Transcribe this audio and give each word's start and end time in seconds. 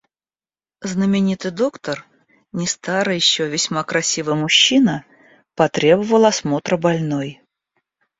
Знаменитый 0.81 1.51
доктор, 1.51 2.07
не 2.53 2.65
старый 2.65 3.17
еще, 3.17 3.47
весьма 3.47 3.83
красивый 3.83 4.33
мужчина, 4.33 5.05
потребовал 5.53 6.25
осмотра 6.25 6.75
больной. 6.75 7.39